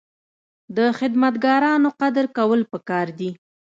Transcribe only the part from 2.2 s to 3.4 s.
کول پکار دي.